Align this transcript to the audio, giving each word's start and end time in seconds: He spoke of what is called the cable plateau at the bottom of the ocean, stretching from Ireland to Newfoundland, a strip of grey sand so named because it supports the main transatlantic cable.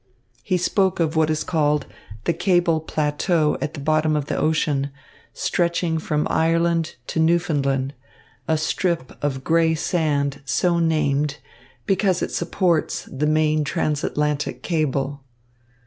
He 0.41 0.57
spoke 0.57 0.99
of 0.99 1.15
what 1.15 1.29
is 1.29 1.43
called 1.43 1.85
the 2.23 2.33
cable 2.33 2.79
plateau 2.79 3.55
at 3.61 3.75
the 3.75 3.79
bottom 3.79 4.15
of 4.15 4.25
the 4.25 4.35
ocean, 4.35 4.89
stretching 5.31 5.99
from 5.99 6.25
Ireland 6.27 6.95
to 7.05 7.19
Newfoundland, 7.19 7.93
a 8.47 8.57
strip 8.57 9.15
of 9.23 9.43
grey 9.43 9.75
sand 9.75 10.41
so 10.43 10.79
named 10.79 11.37
because 11.85 12.23
it 12.23 12.31
supports 12.31 13.07
the 13.11 13.27
main 13.27 13.63
transatlantic 13.63 14.63
cable. 14.63 15.23